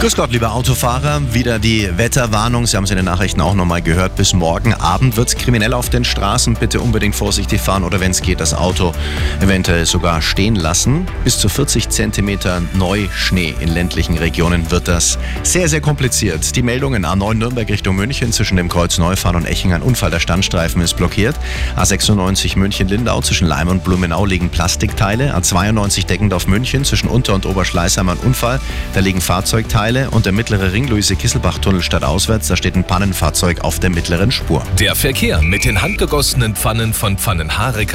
Grüß 0.00 0.14
Gott, 0.14 0.30
liebe 0.30 0.48
Autofahrer. 0.48 1.20
Wieder 1.34 1.58
die 1.58 1.88
Wetterwarnung. 1.98 2.68
Sie 2.68 2.76
haben 2.76 2.84
es 2.84 2.90
in 2.92 2.96
den 2.96 3.06
Nachrichten 3.06 3.40
auch 3.40 3.54
nochmal 3.54 3.82
gehört. 3.82 4.14
Bis 4.14 4.32
morgen 4.32 4.72
Abend 4.72 5.16
wird 5.16 5.26
es 5.26 5.34
kriminell 5.34 5.74
auf 5.74 5.90
den 5.90 6.04
Straßen. 6.04 6.54
Bitte 6.54 6.80
unbedingt 6.80 7.16
vorsichtig 7.16 7.60
fahren 7.60 7.82
oder 7.82 7.98
wenn 7.98 8.12
es 8.12 8.22
geht, 8.22 8.38
das 8.38 8.54
Auto 8.54 8.92
eventuell 9.40 9.86
sogar 9.86 10.22
stehen 10.22 10.54
lassen. 10.54 11.08
Bis 11.24 11.40
zu 11.40 11.48
40 11.48 11.88
Zentimeter 11.88 12.62
Neuschnee 12.74 13.56
in 13.58 13.70
ländlichen 13.70 14.16
Regionen 14.16 14.70
wird 14.70 14.86
das 14.86 15.18
sehr, 15.42 15.68
sehr 15.68 15.80
kompliziert. 15.80 16.54
Die 16.54 16.62
Meldungen 16.62 17.04
A9 17.04 17.34
Nürnberg 17.34 17.68
Richtung 17.68 17.96
München 17.96 18.30
zwischen 18.30 18.56
dem 18.56 18.68
Kreuz 18.68 18.98
Neufahren 18.98 19.34
und 19.34 19.46
Eching. 19.46 19.72
Ein 19.72 19.82
Unfall 19.82 20.12
der 20.12 20.20
Standstreifen 20.20 20.80
ist 20.80 20.96
blockiert. 20.96 21.34
A96 21.76 22.56
München-Lindau 22.56 23.20
zwischen 23.22 23.48
Leim 23.48 23.66
und 23.66 23.82
Blumenau 23.82 24.24
liegen 24.24 24.48
Plastikteile. 24.48 25.36
A92 25.36 26.06
Deckendorf 26.06 26.46
München 26.46 26.84
zwischen 26.84 27.08
Unter- 27.08 27.34
und 27.34 27.46
Oberschleißheim 27.46 28.08
ein 28.10 28.18
Unfall. 28.18 28.60
Da 28.94 29.00
liegen 29.00 29.20
Fahrzeugteile. 29.20 29.87
Und 29.88 30.26
der 30.26 30.34
mittlere 30.34 30.74
Ring 30.74 30.86
Luise-Kisselbach-Tunnel 30.88 31.82
stadtauswärts, 31.82 32.48
da 32.48 32.56
steht 32.56 32.76
ein 32.76 32.84
Pannenfahrzeug 32.84 33.62
auf 33.62 33.78
der 33.78 33.88
mittleren 33.88 34.30
Spur. 34.30 34.62
Der 34.78 34.94
Verkehr 34.94 35.40
mit 35.40 35.64
den 35.64 35.80
handgegossenen 35.80 36.54
Pfannen 36.54 36.92
von 36.92 37.16
Pfannenhaare 37.16 37.86